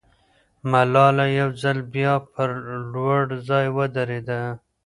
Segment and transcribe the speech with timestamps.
[0.71, 2.49] ملاله یو ځل بیا پر
[2.93, 4.41] لوړ ځای ودرېده.